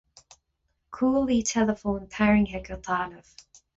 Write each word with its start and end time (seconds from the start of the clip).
Cuaillí 0.99 1.37
teileafóin 1.51 2.09
tarraingthe 2.17 2.63
go 2.71 2.79
talamh. 2.89 3.31